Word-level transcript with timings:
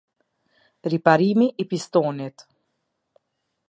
Riparimi 0.93 1.47
i 1.65 1.69
pistonit 1.69 2.47